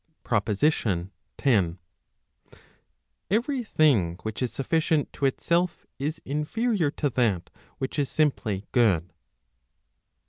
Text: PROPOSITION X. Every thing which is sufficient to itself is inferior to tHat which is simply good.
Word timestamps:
PROPOSITION 0.23 1.11
X. 1.37 1.77
Every 3.29 3.63
thing 3.63 4.17
which 4.23 4.41
is 4.41 4.51
sufficient 4.51 5.13
to 5.13 5.27
itself 5.27 5.85
is 5.99 6.19
inferior 6.25 6.89
to 6.89 7.11
tHat 7.11 7.49
which 7.77 7.99
is 7.99 8.09
simply 8.09 8.65
good. 8.71 9.13